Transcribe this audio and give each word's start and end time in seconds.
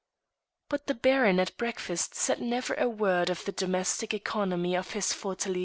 But 0.67 0.87
the 0.87 0.95
Baron 0.95 1.39
at 1.39 1.55
breakfast 1.57 2.15
said 2.15 2.41
never 2.41 2.73
a 2.73 2.89
word 2.89 3.29
of 3.29 3.45
the 3.45 3.51
domestic 3.51 4.15
economy 4.15 4.75
of 4.75 4.93
his 4.93 5.13
fortalice. 5.13 5.59